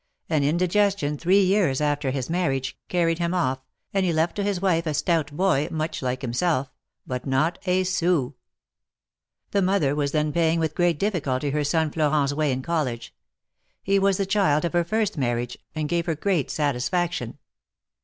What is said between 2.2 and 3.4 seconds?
marriage, carried him